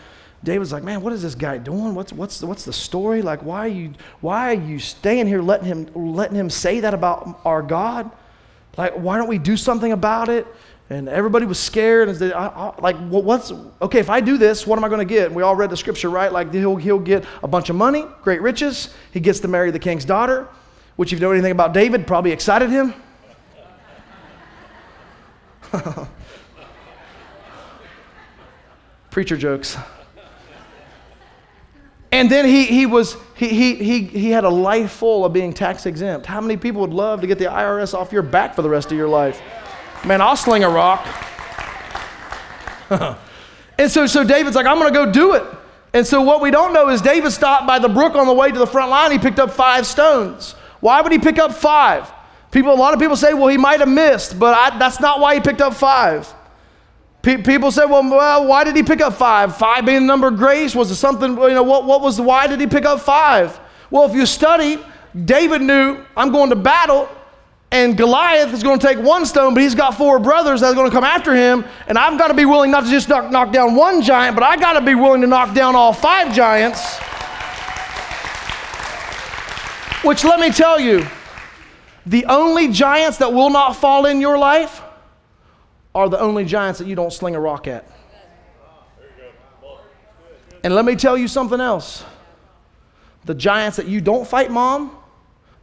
[0.46, 1.94] David's like, man, what is this guy doing?
[1.94, 3.22] What's, what's, the, what's the story?
[3.22, 6.94] Like, why are, you, why are you staying here letting him, letting him say that
[6.94, 8.10] about our God?
[8.78, 10.48] Like, why don't we do something about it?
[10.90, 12.10] And everybody was scared.
[12.10, 15.06] And said, I, I, like, what's, okay, if I do this, what am I going
[15.08, 15.28] to get?
[15.28, 16.32] And we all read the scripture, right?
[16.32, 18.94] Like, he'll, he'll get a bunch of money, great riches.
[19.12, 20.48] He gets to marry the king's daughter,
[20.96, 22.96] which, if you know anything about David, probably excited him.
[29.12, 29.78] Preacher jokes.
[32.12, 35.54] And then he, he, was, he, he, he, he had a life full of being
[35.54, 36.26] tax exempt.
[36.26, 38.92] How many people would love to get the IRS off your back for the rest
[38.92, 39.40] of your life?
[40.06, 41.06] Man, I'll sling a rock.
[43.78, 45.44] and so, so David's like, I'm going to go do it.
[45.94, 48.52] And so what we don't know is David stopped by the brook on the way
[48.52, 49.12] to the front line.
[49.12, 50.54] He picked up five stones.
[50.80, 52.12] Why would he pick up five?
[52.52, 55.20] People, a lot of people say, well, he might have missed, but I, that's not
[55.20, 56.34] why he picked up five.
[57.22, 59.56] People say, well, well, why did he pick up five?
[59.58, 60.74] Five being the number of grace?
[60.74, 63.60] Was it something, you know, what, what was, why did he pick up five?
[63.92, 64.80] Well, if you study,
[65.26, 67.10] David knew, I'm going to battle,
[67.72, 70.74] and Goliath is going to take one stone, but he's got four brothers that are
[70.74, 73.32] going to come after him, and I've got to be willing not to just knock,
[73.32, 76.34] knock down one giant, but I got to be willing to knock down all five
[76.34, 76.98] giants.
[80.04, 81.06] Which let me tell you,
[82.06, 84.82] the only giants that will not fall in your life
[85.94, 87.86] are the only giants that you don't sling a rock at.
[90.64, 92.04] And let me tell you something else.
[93.26, 94.98] The giants that you don't fight, mom,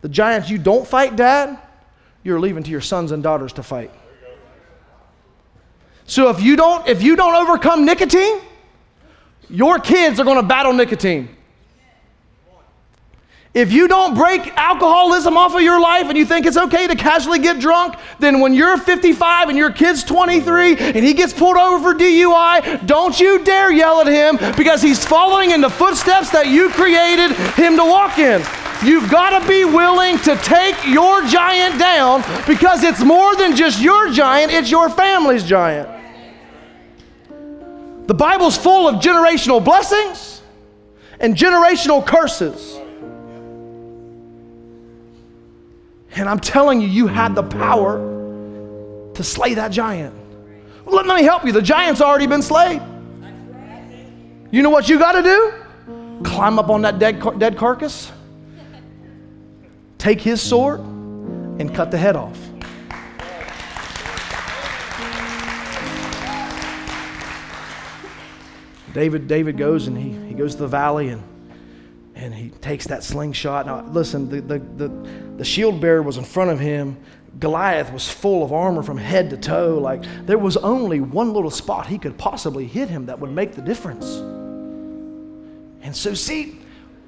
[0.03, 1.59] the giants you don't fight, dad,
[2.27, 3.91] you're leaving to your sons and daughters to fight.
[6.07, 8.41] So if you don't if you don't overcome nicotine,
[9.49, 11.29] your kids are going to battle nicotine.
[13.55, 16.95] If you don't break alcoholism off of your life and you think it's okay to
[16.95, 21.57] casually get drunk, then when you're 55 and your kid's 23 and he gets pulled
[21.57, 26.31] over for DUI, don't you dare yell at him because he's following in the footsteps
[26.31, 28.43] that you created him to walk in.
[28.85, 33.81] You've got to be willing to take your giant down because it's more than just
[33.81, 35.89] your giant, it's your family's giant.
[38.07, 40.43] The Bible's full of generational blessings
[41.19, 42.77] and generational curses.
[46.15, 47.99] And I'm telling you, you had the power
[49.15, 50.15] to slay that giant.
[50.87, 51.53] Let, me help you.
[51.53, 52.81] The giant's already been slayed.
[54.51, 55.53] You know what you got to do?
[56.23, 58.13] Climb up on that dead, dead carcass,
[59.99, 62.39] take his sword, and cut the head off.
[68.93, 71.23] David, David goes and he, he goes to the valley and
[72.17, 73.67] and he takes that slingshot.
[73.67, 74.89] Now, listen, the, the, the,
[75.37, 76.97] the, shield bearer was in front of him.
[77.39, 79.79] Goliath was full of armor from head to toe.
[79.79, 83.55] Like, there was only one little spot he could possibly hit him that would make
[83.55, 84.17] the difference.
[85.83, 86.59] And so, see,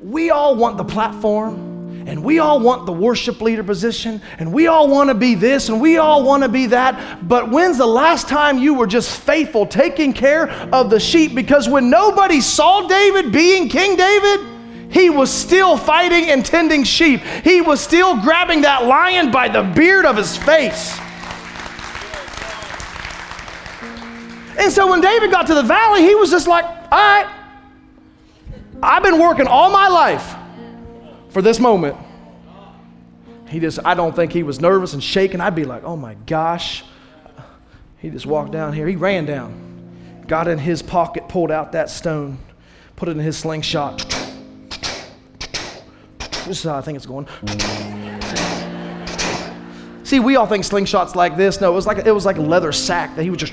[0.03, 1.78] we all want the platform,
[2.09, 5.69] and we all want the worship leader position, and we all want to be this,
[5.69, 7.29] and we all want to be that.
[7.29, 11.35] But when's the last time you were just faithful, taking care of the sheep?
[11.35, 14.41] Because when nobody saw David being King David,
[14.91, 17.21] he was still fighting and tending sheep.
[17.21, 20.99] He was still grabbing that lion by the beard of his face.
[24.59, 27.31] And so when David got to the valley, he was just like, all right,
[28.83, 30.38] I've been working all my life
[31.39, 31.97] for this moment.
[33.49, 35.41] He just, I don't think he was nervous and shaking.
[35.41, 36.85] I'd be like, oh my gosh.
[37.99, 38.89] He just walked down here.
[38.89, 42.39] He ran down, got in his pocket, pulled out that stone,
[42.97, 44.05] put it in his slingshot
[46.49, 47.29] this is how I think it's going.
[50.03, 51.61] See, we all think slingshots like this.
[51.61, 53.53] No, it was like it was like a leather sack that he would just.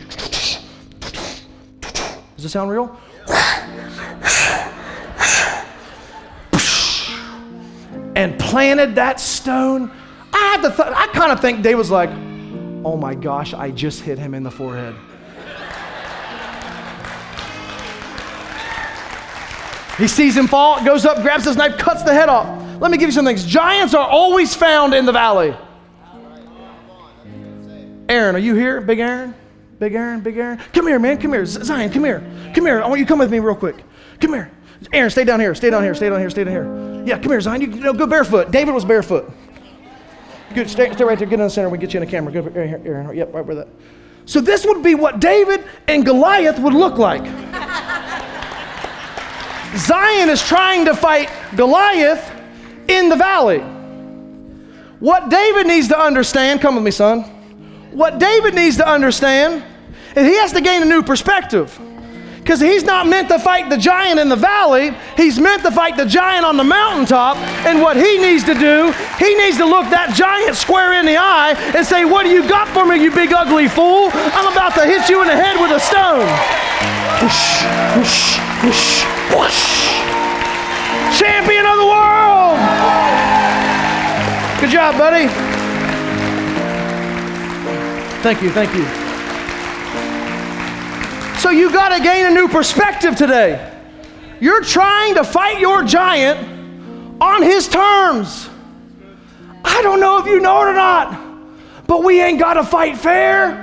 [2.35, 2.97] Does this sound real?
[8.15, 9.91] And planted that stone.
[10.33, 10.69] I had to.
[10.69, 12.09] Th- I kind of think David was like,
[12.83, 14.95] "Oh my gosh, I just hit him in the forehead."
[19.97, 22.81] He sees him fall, goes up, grabs his knife, cuts the head off.
[22.81, 23.45] Let me give you some things.
[23.45, 25.55] Giants are always found in the valley.
[28.09, 28.81] Aaron, are you here?
[28.81, 29.33] Big Aaron?
[29.79, 30.21] Big Aaron?
[30.21, 30.59] Big Aaron?
[30.73, 31.17] Come here, man.
[31.17, 31.45] Come here.
[31.45, 32.19] Zion, come here.
[32.53, 32.81] Come here.
[32.81, 33.77] I want you to come with me real quick.
[34.19, 34.51] Come here.
[34.91, 35.55] Aaron, stay down here.
[35.55, 35.95] Stay down here.
[35.95, 36.29] Stay down here.
[36.29, 37.03] Stay down here.
[37.05, 37.61] Yeah, come here, Zion.
[37.61, 38.51] You, you know, go barefoot.
[38.51, 39.31] David was barefoot.
[40.53, 40.69] Good.
[40.69, 41.27] Stay, stay right there.
[41.27, 41.69] Get in the center.
[41.69, 42.31] We get you in the camera.
[42.31, 43.15] Go right here, Aaron.
[43.15, 43.67] Yep, right where that.
[44.25, 47.23] So this would be what David and Goliath would look like.
[49.77, 52.31] Zion is trying to fight Goliath
[52.87, 53.59] in the valley.
[54.99, 57.21] What David needs to understand, come with me, son.
[57.91, 59.63] What David needs to understand
[60.15, 61.77] is he has to gain a new perspective.
[62.45, 65.97] Because he's not meant to fight the giant in the valley, he's meant to fight
[65.97, 67.37] the giant on the mountaintop.
[67.65, 71.17] And what he needs to do, he needs to look that giant square in the
[71.17, 74.11] eye and say, What do you got for me, you big ugly fool?
[74.13, 76.21] I'm about to hit you in the head with a stone.
[77.17, 77.65] Whoosh,
[77.97, 79.03] whoosh, whoosh,
[79.33, 80.05] whoosh
[81.17, 82.61] champion of the world.
[84.61, 85.27] Good job, buddy.
[88.21, 89.04] Thank you, thank you.
[91.45, 93.71] So you got to gain a new perspective today.
[94.39, 96.39] You're trying to fight your giant
[97.21, 98.49] on his terms.
[99.63, 102.97] I don't know if you know it or not, but we ain't got to fight
[102.97, 103.61] fair.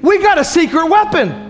[0.00, 1.45] We got a secret weapon.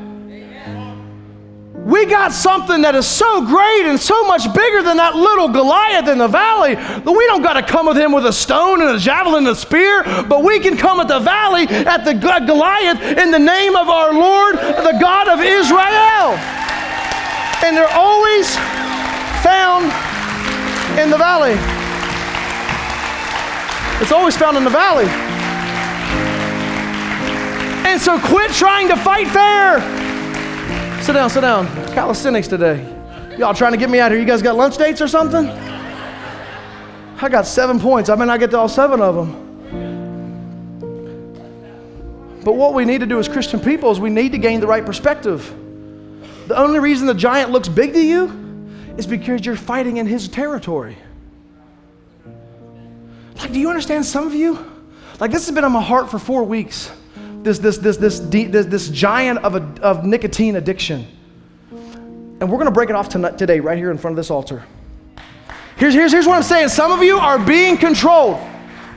[1.97, 6.12] We got something that is so great and so much bigger than that little Goliath
[6.12, 8.90] in the valley that we don't got to come with him with a stone and
[8.94, 13.01] a javelin and a spear, but we can come at the valley at the Goliath
[13.01, 16.36] in the name of our Lord, the God of Israel.
[17.64, 18.44] And they're always
[19.40, 19.88] found
[21.01, 21.57] in the valley.
[24.05, 25.09] It's always found in the valley.
[27.88, 30.06] And so quit trying to fight fair.
[31.07, 31.67] Sit down, sit down.
[31.95, 32.85] Calisthenics today.
[33.39, 34.19] Y'all trying to get me out here.
[34.19, 35.47] You guys got lunch dates or something?
[35.47, 38.11] I got seven points.
[38.11, 39.31] I may not get to all seven of them.
[42.43, 44.67] But what we need to do as Christian people is we need to gain the
[44.67, 45.55] right perspective.
[46.49, 50.27] The only reason the giant looks big to you is because you're fighting in his
[50.27, 50.99] territory.
[53.37, 54.59] Like, do you understand some of you?
[55.21, 56.91] Like, this has been on my heart for four weeks.
[57.47, 61.07] This, this, this, this, this, this giant of, a, of nicotine addiction.
[61.70, 64.32] And we're going to break it off tonight, today, right here in front of this
[64.32, 64.64] altar.
[65.76, 68.40] Here's, here's, here's what I'm saying some of you are being controlled.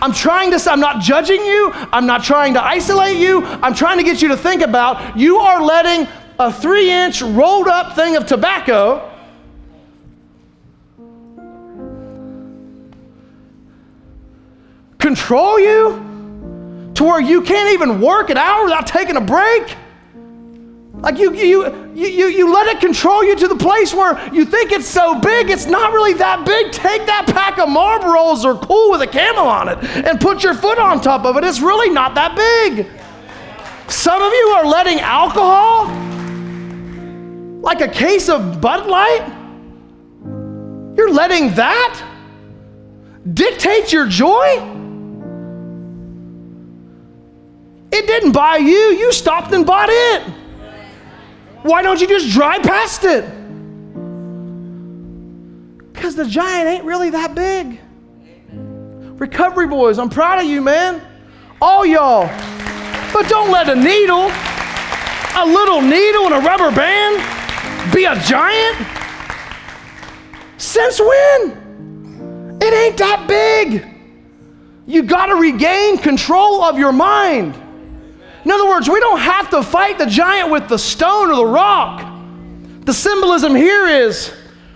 [0.01, 1.69] I'm trying to, I'm not judging you.
[1.91, 3.45] I'm not trying to isolate you.
[3.45, 6.07] I'm trying to get you to think about you are letting
[6.39, 9.15] a three inch rolled up thing of tobacco
[14.97, 16.08] control you
[16.99, 19.73] to where you can't even work an hour without taking a break?
[20.95, 24.73] Like you, you, you, you, let it control you to the place where you think
[24.73, 26.73] it's so big, it's not really that big.
[26.73, 30.53] Take that pack of Marlboros or Cool with a camel on it and put your
[30.53, 31.45] foot on top of it.
[31.45, 32.85] It's really not that big.
[33.89, 35.85] Some of you are letting alcohol,
[37.61, 39.25] like a case of Bud Light,
[40.97, 42.03] you're letting that
[43.33, 44.78] dictate your joy.
[47.91, 50.23] It didn't buy you, you stopped and bought it.
[51.63, 53.25] Why don't you just drive past it?
[55.91, 57.79] Because the giant ain't really that big.
[59.19, 61.01] Recovery boys, I'm proud of you, man.
[61.61, 62.27] All y'all.
[63.11, 64.31] But don't let a needle,
[65.35, 67.21] a little needle and a rubber band
[67.93, 68.77] be a giant.
[70.57, 72.59] Since when?
[72.61, 73.85] It ain't that big.
[74.85, 77.55] You got to regain control of your mind.
[78.45, 81.45] In other words, we don't have to fight the giant with the stone or the
[81.45, 82.15] rock.
[82.85, 84.33] The symbolism here is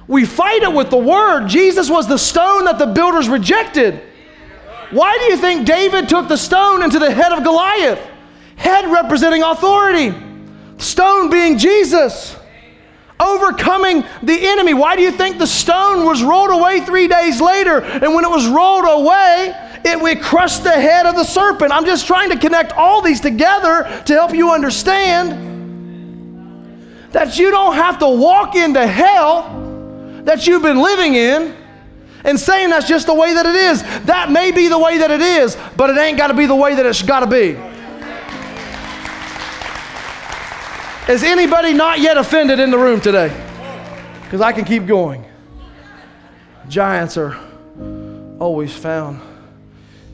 [0.08, 1.48] we fight it with the word.
[1.48, 4.02] Jesus was the stone that the builders rejected.
[4.92, 8.00] Why do you think David took the stone into the head of Goliath?
[8.56, 10.14] Head representing authority,
[10.78, 12.36] stone being Jesus.
[13.20, 14.74] Overcoming the enemy.
[14.74, 17.80] Why do you think the stone was rolled away three days later?
[17.82, 21.72] And when it was rolled away, it would crush the head of the serpent.
[21.72, 25.52] I'm just trying to connect all these together to help you understand
[27.12, 29.62] that you don't have to walk into hell
[30.24, 31.56] that you've been living in
[32.24, 33.84] and saying that's just the way that it is.
[34.06, 36.56] That may be the way that it is, but it ain't got to be the
[36.56, 37.58] way that it's got to be.
[41.12, 43.28] Is anybody not yet offended in the room today?
[44.24, 45.26] Because I can keep going.
[46.70, 47.38] Giants are
[48.40, 49.20] always found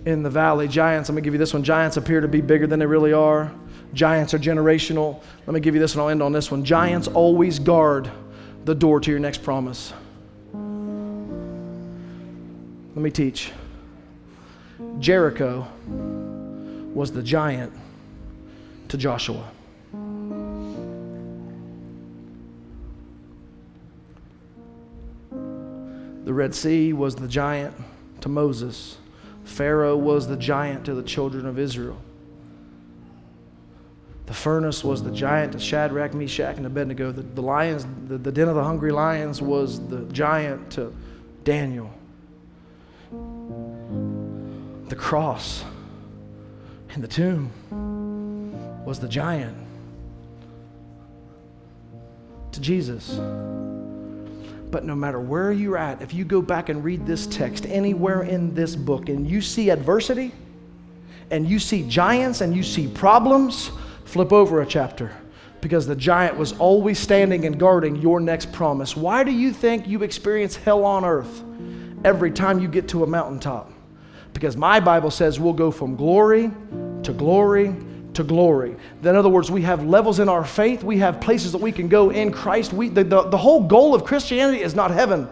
[0.09, 0.67] in the valley.
[0.67, 1.63] Giants, I'm going to give you this one.
[1.63, 3.51] Giants appear to be bigger than they really are.
[3.93, 5.21] Giants are generational.
[5.45, 6.03] Let me give you this one.
[6.03, 6.65] I'll end on this one.
[6.65, 8.09] Giants always guard
[8.65, 9.93] the door to your next promise.
[12.95, 13.51] Let me teach.
[14.99, 15.67] Jericho
[16.93, 17.71] was the giant
[18.89, 19.49] to Joshua.
[26.25, 27.75] The Red Sea was the giant
[28.21, 28.97] to Moses.
[29.49, 31.97] Pharaoh was the giant to the children of Israel.
[34.27, 37.11] The furnace was the giant to Shadrach, Meshach, and Abednego.
[37.11, 40.93] The, the lions, the, the den of the hungry lions was the giant to
[41.43, 41.91] Daniel.
[44.87, 45.65] The cross
[46.93, 47.51] and the tomb
[48.85, 49.57] was the giant
[52.51, 53.19] to Jesus.
[54.71, 58.21] But no matter where you're at, if you go back and read this text anywhere
[58.21, 60.31] in this book and you see adversity
[61.31, 63.71] and you see giants and you see problems,
[64.05, 65.11] flip over a chapter
[65.61, 68.95] because the giant was always standing and guarding your next promise.
[68.95, 71.43] Why do you think you experience hell on earth
[72.05, 73.71] every time you get to a mountaintop?
[74.33, 76.51] Because my Bible says we'll go from glory
[77.03, 77.75] to glory
[78.19, 78.75] to glory.
[79.01, 81.87] In other words, we have levels in our faith, we have places that we can
[81.87, 82.73] go in Christ.
[82.73, 85.27] We, the, the, the whole goal of Christianity is not heaven,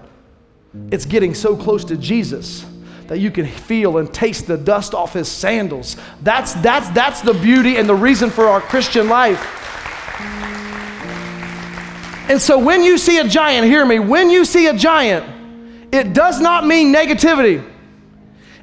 [0.89, 2.65] it's getting so close to Jesus
[3.07, 5.95] that you can feel and taste the dust off his sandals.
[6.23, 9.39] That's, that's, that's the beauty and the reason for our Christian life.
[12.29, 15.25] And so when you see a giant, hear me, when you see a giant,
[15.93, 17.65] it does not mean negativity.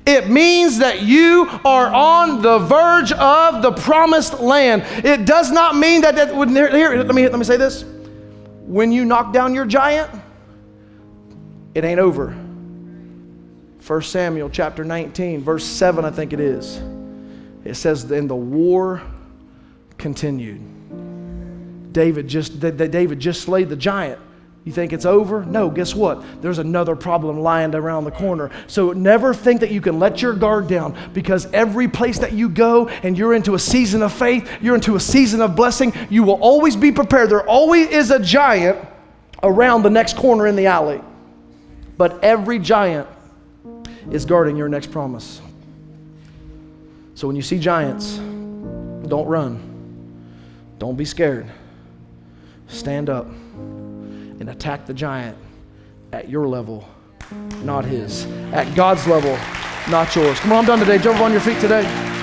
[0.07, 4.83] It means that you are on the verge of the promised land.
[5.05, 7.85] It does not mean that, that here, here, let me, let me say this.
[8.67, 10.11] When you knock down your giant,
[11.75, 12.37] it ain't over.
[13.87, 16.81] 1 Samuel chapter 19, verse 7, I think it is.
[17.65, 19.03] It says, Then the war
[19.97, 20.61] continued.
[21.93, 24.21] David just, David just slayed the giant.
[24.65, 25.45] You think it's over?
[25.45, 26.25] No, guess what?
[26.41, 28.51] There's another problem lying around the corner.
[28.67, 32.49] So never think that you can let your guard down because every place that you
[32.49, 36.23] go and you're into a season of faith, you're into a season of blessing, you
[36.23, 37.29] will always be prepared.
[37.29, 38.79] There always is a giant
[39.43, 41.03] around the next corner in the alley.
[41.99, 43.07] But every giant
[44.11, 45.43] is guarding your next promise.
[47.17, 49.61] So when you see giants, don't run.
[50.79, 51.51] Don't be scared.
[52.67, 53.27] Stand up
[54.45, 55.39] and attack the giant
[56.13, 56.87] at your level,
[57.63, 58.27] not his.
[58.53, 59.39] At God's level,
[59.91, 60.39] not yours.
[60.41, 60.99] Come on, I'm done today.
[60.99, 62.14] Jump on your feet today.